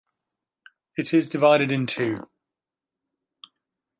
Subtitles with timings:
[0.97, 2.27] It is divided in two.